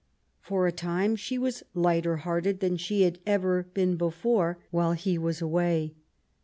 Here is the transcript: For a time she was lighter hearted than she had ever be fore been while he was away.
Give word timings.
For 0.39 0.65
a 0.65 0.71
time 0.71 1.15
she 1.15 1.37
was 1.37 1.61
lighter 1.75 2.17
hearted 2.17 2.59
than 2.59 2.75
she 2.75 3.03
had 3.03 3.19
ever 3.27 3.61
be 3.75 3.85
fore 4.09 4.53
been 4.57 4.63
while 4.71 4.93
he 4.93 5.15
was 5.19 5.43
away. 5.43 5.93